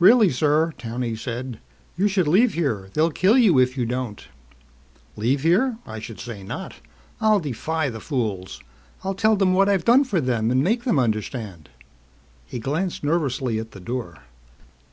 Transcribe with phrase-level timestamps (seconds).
[0.00, 1.60] "Really, sir," Towney said,
[1.96, 2.90] "you should leave here.
[2.94, 4.26] They'll kill you if you don't!"
[5.14, 5.76] "Leave here?
[5.86, 6.80] I should say not.
[7.20, 8.60] I'll defy the fools.
[9.04, 11.68] I'll tell them what I've done for them and make them understand."
[12.44, 14.22] He glanced nervously at the door.